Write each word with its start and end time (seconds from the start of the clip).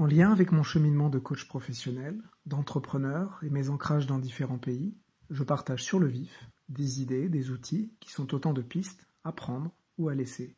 En 0.00 0.06
lien 0.06 0.32
avec 0.32 0.50
mon 0.50 0.62
cheminement 0.62 1.10
de 1.10 1.18
coach 1.18 1.46
professionnel, 1.46 2.18
d'entrepreneur 2.46 3.38
et 3.42 3.50
mes 3.50 3.68
ancrages 3.68 4.06
dans 4.06 4.18
différents 4.18 4.56
pays, 4.56 4.96
je 5.28 5.42
partage 5.42 5.84
sur 5.84 5.98
le 5.98 6.06
vif 6.06 6.48
des 6.70 7.02
idées, 7.02 7.28
des 7.28 7.50
outils 7.50 7.92
qui 8.00 8.10
sont 8.10 8.34
autant 8.34 8.54
de 8.54 8.62
pistes 8.62 9.06
à 9.24 9.32
prendre 9.32 9.70
ou 9.98 10.08
à 10.08 10.14
laisser. 10.14 10.56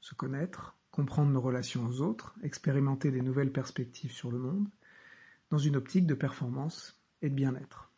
Se 0.00 0.14
connaître, 0.14 0.78
comprendre 0.90 1.30
nos 1.30 1.42
relations 1.42 1.84
aux 1.84 2.00
autres, 2.00 2.34
expérimenter 2.42 3.10
des 3.10 3.20
nouvelles 3.20 3.52
perspectives 3.52 4.12
sur 4.12 4.30
le 4.30 4.38
monde, 4.38 4.70
dans 5.50 5.58
une 5.58 5.76
optique 5.76 6.06
de 6.06 6.14
performance 6.14 6.98
et 7.20 7.28
de 7.28 7.34
bien-être. 7.34 7.92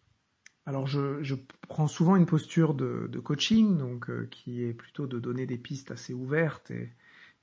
Alors 0.67 0.89
je, 0.89 1.37
prends 1.69 1.87
souvent 1.87 2.17
une 2.17 2.27
posture 2.27 2.75
de, 2.75 3.21
coaching, 3.21 3.79
donc 3.79 4.11
euh, 4.11 4.27
qui 4.33 4.65
est 4.65 4.75
plutôt 4.75 5.07
de 5.07 5.21
donner 5.21 5.47
des 5.47 5.59
pistes 5.59 5.93
assez 5.93 6.13
ouvertes 6.13 6.73
et 6.73 6.93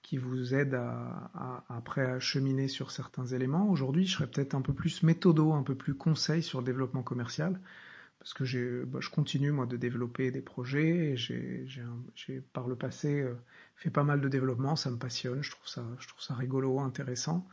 qui 0.03 0.17
vous 0.17 0.53
aident 0.53 0.75
à, 0.75 1.63
après 1.69 2.05
à 2.05 2.19
cheminer 2.19 2.67
sur 2.67 2.91
certains 2.91 3.25
éléments. 3.25 3.69
Aujourd'hui, 3.69 4.05
je 4.05 4.13
serais 4.13 4.27
peut-être 4.27 4.53
un 4.53 4.61
peu 4.61 4.73
plus 4.73 5.01
méthodo, 5.01 5.53
un 5.53 5.63
peu 5.63 5.75
plus 5.75 5.95
conseil 5.95 6.43
sur 6.43 6.59
le 6.59 6.65
développement 6.65 7.03
commercial, 7.03 7.59
parce 8.19 8.33
que 8.33 8.83
bah, 8.85 8.99
je 9.01 9.09
continue 9.09 9.51
moi 9.51 9.65
de 9.65 9.77
développer 9.77 10.29
des 10.29 10.41
projets 10.41 11.11
et 11.11 11.17
j'ai, 11.17 11.65
j'ai, 12.15 12.41
par 12.41 12.67
le 12.67 12.75
passé 12.75 13.21
euh, 13.21 13.33
fait 13.75 13.89
pas 13.89 14.03
mal 14.03 14.21
de 14.21 14.29
développement, 14.29 14.75
ça 14.75 14.91
me 14.91 14.97
passionne, 14.97 15.41
je 15.41 15.51
trouve 15.51 15.67
ça, 15.67 15.83
je 15.99 16.07
trouve 16.07 16.21
ça 16.21 16.35
rigolo, 16.35 16.79
intéressant 16.79 17.47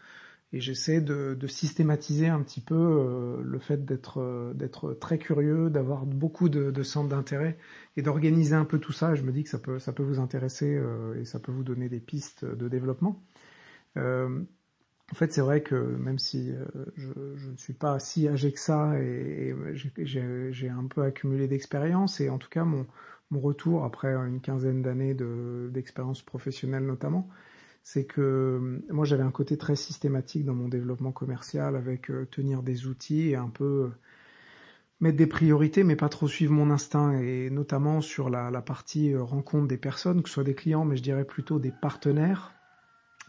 et 0.53 0.61
j'essaie 0.61 1.01
de, 1.01 1.37
systématiser 1.47 2.29
un 2.29 2.43
petit 2.43 2.61
peu 2.61 2.75
euh, 2.75 3.43
le 3.43 3.59
fait 3.59 3.85
d'être 3.85 4.21
euh, 4.21 4.53
d'être 4.55 4.95
très 4.95 5.19
curieux, 5.19 5.71
d'avoir 5.71 6.07
beaucoup 6.07 6.49
de, 6.49 6.83
centres 6.83 7.09
d'intérêt 7.09 7.57
et 7.97 8.03
d'organiser 8.03 8.55
un 8.55 8.65
peu 8.65 8.79
tout 8.79 8.93
ça. 8.93 9.15
Je 9.15 9.23
me 9.23 9.33
dis 9.33 9.45
que 9.45 9.51
ça 9.51 9.59
peut 9.93 10.03
vous 10.03 10.19
intéresser 10.19 10.75
euh, 10.77 11.21
et 11.21 11.25
ça 11.25 11.39
peut 11.39 11.53
vous 11.53 11.63
donner 11.63 11.89
des 11.89 12.01
pistes 12.01 12.45
de 12.45 12.69
développement. 12.69 13.23
en 13.97 15.15
fait, 15.15 15.33
c'est 15.33 15.41
vrai 15.41 15.63
que 15.63 15.75
même 15.75 16.19
si 16.19 16.53
je, 16.97 17.09
ne 17.51 17.57
suis 17.57 17.73
pas 17.75 17.99
si 17.99 18.29
âgé 18.29 18.53
que 18.53 18.61
ça 18.61 19.01
et, 19.01 19.55
et 19.97 20.07
j'ai 20.07 20.69
un 20.69 20.87
peu 20.87 21.03
accumulé 21.03 21.49
d'expérience 21.49 22.21
et 22.21 22.29
en 22.31 22.39
tout 22.39 22.49
cas 22.49 22.65
mon 22.65 22.87
mon 23.31 23.41
retour 23.41 23.85
après 23.85 24.13
une 24.13 24.41
quinzaine 24.41 24.83
d'années 24.83 25.15
d'expérience 25.71 26.23
professionnelle 26.23 26.85
notamment, 26.85 27.29
c'est 27.83 28.05
que 28.05 28.21
euh, 28.21 28.93
moi 28.93 29.05
j'avais 29.05 29.23
un 29.23 29.31
côté 29.31 29.57
très 29.57 29.77
systématique 29.77 30.45
dans 30.45 30.55
mon 30.55 30.69
développement 30.69 31.13
commercial 31.13 31.77
avec 31.77 32.11
euh, 32.11 32.27
tenir 32.31 32.63
des 32.63 32.87
outils 32.87 33.31
et 33.31 33.37
un 33.37 33.49
peu 33.49 33.65
euh, 33.65 33.89
mettre 35.01 35.17
des 35.17 35.27
priorités 35.27 35.83
mais 35.83 35.97
pas 35.97 36.09
trop 36.09 36.29
suivre 36.29 36.53
mon 36.53 36.71
instinct. 36.71 37.19
Et 37.19 37.51
notamment 37.51 38.01
sur 38.01 38.29
la, 38.31 38.51
partie 38.63 39.17
rencontre 39.17 39.67
des 39.69 39.79
personnes, 39.79 40.23
que 40.23 40.29
ce 40.29 40.35
soit 40.35 40.45
des 40.45 40.55
clients 40.55 40.85
mais 40.85 40.97
je 40.97 41.03
dirais 41.03 41.25
plutôt 41.25 41.59
des 41.59 41.73
partenaires, 41.73 42.53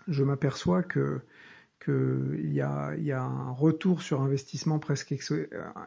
je 0.08 0.24
m'aperçois 0.24 0.84
que 0.84 1.22
qu'il 1.84 2.54
y 2.54 2.62
a, 2.62 2.96
y 2.98 3.12
a 3.12 3.24
un 3.24 3.50
retour 3.50 4.04
sur 4.04 4.22
investissement 4.22 4.78
presque 4.78 5.16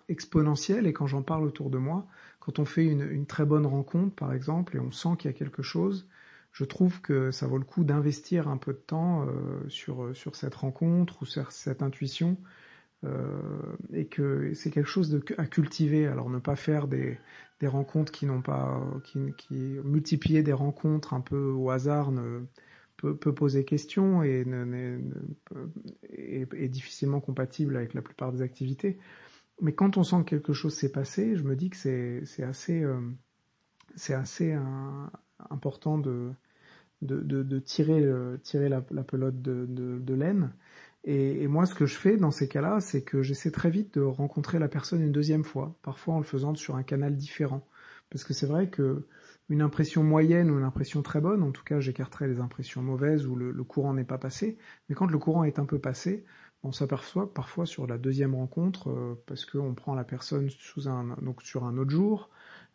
exponentiel. 0.09 0.89
Et 0.89 0.93
quand 0.93 1.07
j'en 1.07 1.23
parle 1.23 1.45
autour 1.45 1.71
de 1.71 1.79
moi, 1.79 2.09
quand 2.41 2.59
on 2.59 2.65
fait 2.65 2.85
une, 2.85 3.09
une 3.09 3.27
très 3.27 3.45
bonne 3.45 3.65
rencontre 3.65 4.13
par 4.17 4.33
exemple 4.33 4.77
et 4.77 4.81
on 4.81 4.91
sent 4.91 5.11
qu'il 5.19 5.31
y 5.31 5.35
a 5.35 5.37
quelque 5.37 5.63
chose, 5.63 6.09
je 6.55 6.65
trouve 6.65 7.01
que 7.01 7.33
ça 7.33 7.49
vaut 7.49 7.59
le 7.59 7.65
coup 7.65 7.83
d'investir 7.83 8.49
un 8.49 8.57
peu 8.57 8.73
de 8.73 8.79
temps 8.79 9.27
euh, 9.27 9.69
sur, 9.69 10.05
euh, 10.05 10.15
sur 10.15 10.37
cette 10.37 10.55
rencontre 10.55 11.23
ou 11.23 11.27
sur 11.27 11.51
cette 11.51 11.83
intuition 11.83 12.39
euh, 13.03 13.77
et 13.93 14.07
que 14.07 14.55
c'est 14.55 14.71
quelque 14.71 14.89
chose 14.89 15.21
à 15.37 15.47
cultiver. 15.47 16.07
Alors 16.07 16.31
ne 16.31 16.39
pas 16.39 16.55
faire 16.55 16.87
des, 16.87 17.19
des 17.59 17.67
rencontres 17.67 18.13
qui 18.13 18.25
n'ont 18.25 18.41
pas, 18.41 18.81
qui, 19.05 19.59
multiplier 19.85 20.45
des 20.45 20.53
rencontres 20.53 21.13
un 21.13 21.21
peu 21.21 21.51
au 21.51 21.71
hasard 21.71 22.13
ne, 22.13 22.45
peut, 22.99 23.17
poser 23.17 23.65
question 23.65 24.23
et 24.23 24.47
est, 26.13 26.69
difficilement 26.69 27.21
compatible 27.21 27.77
avec 27.77 27.95
la 27.95 28.01
plupart 28.01 28.31
des 28.31 28.43
activités. 28.43 28.97
Mais 29.61 29.73
quand 29.73 29.97
on 29.97 30.05
sent 30.05 30.19
que 30.25 30.31
quelque 30.31 30.53
chose 30.53 30.75
s'est 30.75 30.93
passé, 30.93 31.35
je 31.35 31.43
me 31.43 31.57
dis 31.57 31.69
que 31.69 31.77
c'est 31.77 32.45
assez, 32.45 32.85
c'est 33.97 34.15
assez 34.15 34.57
important 35.51 35.99
de, 35.99 36.33
de, 37.05 37.59
tirer, 37.61 38.03
euh, 38.03 38.37
tirer 38.39 38.69
la, 38.69 38.81
pelote 38.81 39.41
de, 39.41 40.15
laine. 40.15 40.53
Et, 41.05 41.47
moi, 41.47 41.67
ce 41.67 41.75
que 41.75 41.87
je 41.87 41.95
fais 41.95 42.17
dans 42.17 42.31
ces 42.31 42.49
cas-là, 42.49 42.81
c'est 42.81 43.03
que 43.03 43.23
j'essaie 43.23 43.51
très 43.51 43.71
vite 43.71 43.95
de 43.95 44.03
rencontrer 44.03 44.59
la 44.59 44.69
personne 44.69 45.03
une 45.03 45.13
deuxième 45.13 45.45
fois, 45.45 45.77
parfois 45.83 46.15
en 46.15 46.19
le 46.19 46.25
faisant 46.25 46.55
sur 46.55 46.77
un 46.77 46.83
canal 46.83 47.17
différent. 47.17 47.67
Parce 48.11 48.25
que 48.25 48.33
c'est 48.33 48.47
vrai 48.47 48.69
que 48.69 49.07
une 49.49 49.61
impression 49.61 50.03
moyenne 50.03 50.51
ou 50.51 50.59
une 50.59 50.65
impression 50.65 51.03
très 51.03 51.21
bonne, 51.21 51.43
en 51.43 51.51
tout 51.51 51.65
cas 51.65 51.81
j'écarterai 51.81 52.29
les 52.29 52.41
impressions 52.41 52.83
mauvaises 52.83 53.27
où 53.27 53.37
le, 53.37 53.53
courant 53.65 53.93
n'est 53.93 54.05
pas 54.05 54.19
passé, 54.19 54.57
mais 54.89 54.95
quand 54.95 55.07
le 55.07 55.19
courant 55.19 55.45
est 55.45 55.59
un 55.59 55.67
peu 55.67 55.79
passé, 55.79 56.25
on 56.63 56.73
s'aperçoit 56.73 57.33
parfois 57.35 57.67
sur 57.67 57.87
la 57.87 57.99
deuxième 57.99 58.35
rencontre, 58.35 58.89
euh, 58.89 59.23
parce 59.27 59.45
qu'on 59.45 59.75
prend 59.75 59.95
la 59.95 60.05
personne 60.05 60.49
sous 60.49 60.89
un, 60.89 61.17
donc 61.21 61.43
sur 61.43 61.65
un 61.65 61.77
autre 61.77 61.91
jour, 61.91 62.31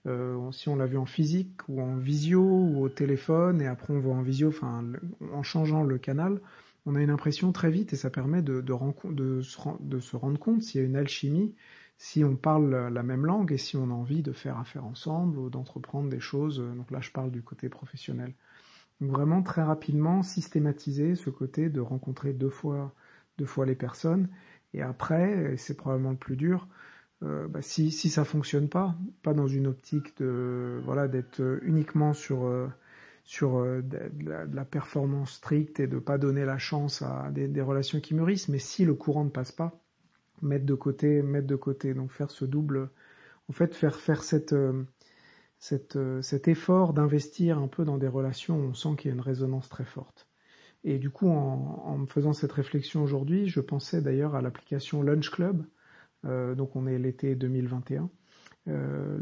euh, 0.07 0.51
si 0.51 0.69
on 0.69 0.75
l'a 0.75 0.85
vu 0.85 0.97
en 0.97 1.05
physique 1.05 1.67
ou 1.67 1.81
en 1.81 1.97
visio 1.97 2.41
ou 2.41 2.83
au 2.83 2.89
téléphone 2.89 3.61
et 3.61 3.67
après 3.67 3.93
on 3.93 3.99
voit 3.99 4.15
en 4.15 4.21
visio, 4.21 4.49
enfin 4.49 4.83
en 5.33 5.43
changeant 5.43 5.83
le 5.83 5.97
canal, 5.97 6.39
on 6.85 6.95
a 6.95 7.01
une 7.01 7.09
impression 7.09 7.51
très 7.51 7.69
vite 7.69 7.93
et 7.93 7.95
ça 7.95 8.09
permet 8.09 8.41
de, 8.41 8.61
de, 8.61 9.41
se, 9.41 9.57
de 9.79 9.99
se, 9.99 10.15
rendre 10.15 10.39
compte 10.39 10.63
s'il 10.63 10.81
y 10.81 10.83
a 10.83 10.87
une 10.87 10.95
alchimie, 10.95 11.53
si 11.97 12.23
on 12.23 12.35
parle 12.35 12.87
la 12.87 13.03
même 13.03 13.25
langue 13.25 13.51
et 13.51 13.57
si 13.57 13.75
on 13.77 13.89
a 13.89 13.93
envie 13.93 14.21
de 14.21 14.31
faire 14.31 14.57
affaire 14.57 14.85
ensemble 14.85 15.37
ou 15.37 15.49
d'entreprendre 15.49 16.09
des 16.09 16.21
choses. 16.21 16.59
Donc 16.77 16.89
là, 16.91 17.01
je 17.01 17.11
parle 17.11 17.31
du 17.31 17.41
côté 17.43 17.67
professionnel. 17.67 18.33
Donc 19.01 19.11
vraiment 19.11 19.43
très 19.43 19.63
rapidement 19.63 20.23
systématiser 20.23 21.15
ce 21.15 21.29
côté 21.29 21.69
de 21.69 21.81
rencontrer 21.81 22.33
deux 22.33 22.49
fois, 22.49 22.93
deux 23.37 23.45
fois 23.45 23.65
les 23.65 23.75
personnes 23.75 24.29
et 24.73 24.81
après, 24.81 25.55
c'est 25.57 25.75
probablement 25.75 26.11
le 26.11 26.17
plus 26.17 26.35
dur, 26.35 26.67
euh, 27.23 27.47
bah, 27.47 27.61
si, 27.61 27.91
si 27.91 28.09
ça 28.09 28.23
fonctionne 28.23 28.69
pas, 28.69 28.95
pas 29.23 29.33
dans 29.33 29.47
une 29.47 29.67
optique 29.67 30.17
de 30.17 30.79
voilà 30.85 31.07
d'être 31.09 31.59
uniquement 31.63 32.13
sur 32.13 32.45
euh, 32.45 32.67
sur 33.25 33.57
euh, 33.57 33.81
de, 33.81 33.99
la, 34.53 34.65
performance 34.65 35.33
stricte 35.33 35.81
et 35.81 35.87
de 35.87 35.99
pas 35.99 36.17
donner 36.17 36.45
la 36.45 36.57
chance 36.57 37.01
à 37.01 37.29
des, 37.31 37.47
des, 37.47 37.61
relations 37.61 37.99
qui 37.99 38.15
mûrissent, 38.15 38.47
mais 38.47 38.59
si 38.59 38.85
le 38.85 38.93
courant 38.93 39.25
ne 39.25 39.29
passe 39.29 39.51
pas, 39.51 39.81
mettre 40.41 40.65
de 40.65 40.73
côté, 40.75 41.21
mettre 41.21 41.47
de 41.47 41.57
côté, 41.57 41.93
donc 41.93 42.11
faire 42.11 42.31
ce 42.31 42.45
double, 42.45 42.89
en 43.49 43.53
fait 43.53 43.75
faire 43.75 43.95
faire 43.99 44.23
cette 44.23 44.55
cette, 45.59 45.99
cet 46.21 46.47
effort 46.47 46.93
d'investir 46.93 47.59
un 47.59 47.67
peu 47.67 47.83
dans 47.83 47.97
des 47.97 48.07
relations 48.07 48.57
où 48.57 48.63
on 48.69 48.73
sent 48.73 48.95
qu'il 48.97 49.09
y 49.09 49.11
a 49.11 49.15
une 49.15 49.21
résonance 49.21 49.67
très 49.67 49.83
forte. 49.83 50.27
Et 50.85 50.99
du 50.99 51.09
coup, 51.09 51.27
en, 51.27 51.83
en 51.85 51.97
me 51.97 52.05
faisant 52.05 52.31
cette 52.31 52.53
réflexion 52.53 53.03
aujourd'hui, 53.03 53.47
je 53.49 53.59
pensais 53.59 54.01
d'ailleurs 54.01 54.35
à 54.35 54.41
l'application 54.41 55.03
Lunch 55.03 55.29
Club, 55.29 55.65
euh, 55.65 55.65
donc 56.23 56.75
on 56.75 56.87
est 56.87 56.97
l'été 56.99 57.35
2021. 57.35 58.09
Euh, 58.69 59.17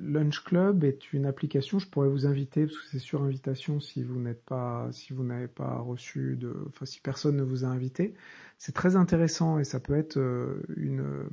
Lunch 0.00 0.44
Club 0.44 0.84
est 0.84 1.12
une 1.12 1.26
application. 1.26 1.78
Je 1.78 1.88
pourrais 1.88 2.08
vous 2.08 2.26
inviter 2.26 2.66
parce 2.66 2.78
que 2.78 2.88
c'est 2.90 2.98
sur 2.98 3.22
invitation 3.22 3.80
si 3.80 4.02
vous 4.02 4.20
n'êtes 4.20 4.44
pas, 4.44 4.88
si 4.92 5.12
vous 5.12 5.24
n'avez 5.24 5.48
pas 5.48 5.78
reçu 5.78 6.36
de, 6.36 6.54
enfin 6.68 6.84
si 6.86 7.00
personne 7.00 7.36
ne 7.36 7.42
vous 7.42 7.64
a 7.64 7.68
invité. 7.68 8.14
C'est 8.58 8.74
très 8.74 8.96
intéressant 8.96 9.58
et 9.58 9.64
ça 9.64 9.80
peut 9.80 9.96
être 9.96 10.18
euh, 10.18 10.62
une 10.76 11.28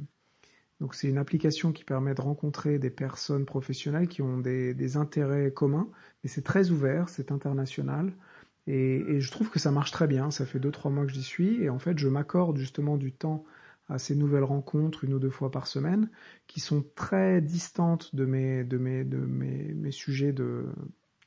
donc 0.81 0.93
c'est 0.93 1.07
une 1.07 1.17
application 1.17 1.71
qui 1.71 1.85
permet 1.85 2.13
de 2.13 2.21
rencontrer 2.21 2.79
des 2.79 2.89
personnes 2.89 3.45
professionnelles 3.45 4.09
qui 4.09 4.21
ont 4.21 4.37
des, 4.39 4.97
intérêts 4.97 5.51
communs, 5.53 5.87
mais 6.21 6.29
c'est 6.29 6.41
très 6.43 6.69
ouvert, 6.69 7.07
c'est 7.07 7.31
international. 7.31 8.13
Et, 8.67 9.21
je 9.21 9.31
trouve 9.31 9.49
que 9.49 9.59
ça 9.59 9.71
marche 9.71 9.91
très 9.91 10.07
bien. 10.07 10.31
Ça 10.31 10.45
fait 10.45 10.59
deux 10.59 10.71
trois 10.71 10.91
mois 10.91 11.05
que 11.05 11.13
j'y 11.13 11.23
suis 11.23 11.63
et 11.63 11.69
en 11.69 11.79
fait 11.79 11.97
je 11.97 12.09
m'accorde 12.09 12.57
justement 12.57 12.97
du 12.97 13.13
temps 13.13 13.45
à 13.89 13.99
ces 13.99 14.15
nouvelles 14.15 14.43
rencontres 14.43 15.03
une 15.03 15.13
ou 15.13 15.19
deux 15.19 15.29
fois 15.29 15.51
par 15.51 15.67
semaine, 15.67 16.09
qui 16.47 16.59
sont 16.59 16.83
très 16.95 17.41
distantes 17.41 18.15
de 18.15 18.25
mes, 18.25 18.63
de 18.63 18.77
mes, 18.77 19.03
de 19.03 19.17
mes, 19.17 19.73
mes 19.73 19.91
sujets 19.91 20.33
de, 20.33 20.65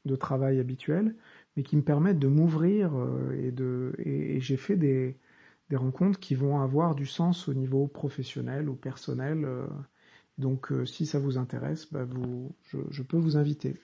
de 0.04 0.16
travail 0.16 0.58
habituels, 0.60 1.14
mais 1.56 1.62
qui 1.62 1.76
me 1.76 1.82
permettent 1.82 2.19
de 2.19 2.28
m'ouvrir 2.28 2.96
euh, 2.96 3.32
et 3.32 3.52
de 3.52 3.94
et, 3.98 4.41
j'ai 4.41 4.56
fait 4.56 4.76
des, 4.76 5.16
des 5.70 5.76
rencontres 5.76 6.19
qui 6.20 6.34
vont 6.34 6.60
avoir 6.60 6.94
du 6.94 7.06
sens 7.06 7.49
au 7.49 7.55
niveau 7.55 7.87
professionnel 7.88 8.69
ou 8.69 8.75
personnel. 8.76 9.44
Euh. 9.44 9.66
Donc, 10.38 10.72
euh, 10.72 10.87
si 10.87 11.06
ça 11.06 11.19
vous 11.19 11.38
intéresse, 11.38 11.93
bah 11.93 12.05
vous, 12.05 12.55
je, 12.64 12.78
je 12.90 13.02
peux 13.02 13.16
vous 13.19 13.37
inviter. 13.37 13.76